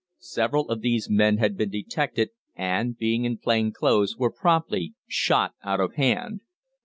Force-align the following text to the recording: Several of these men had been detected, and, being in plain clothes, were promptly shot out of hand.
Several 0.17 0.67
of 0.71 0.81
these 0.81 1.11
men 1.11 1.37
had 1.37 1.55
been 1.55 1.69
detected, 1.69 2.31
and, 2.55 2.97
being 2.97 3.23
in 3.23 3.37
plain 3.37 3.71
clothes, 3.71 4.17
were 4.17 4.31
promptly 4.33 4.95
shot 5.07 5.53
out 5.61 5.79
of 5.79 5.93
hand. 5.93 6.41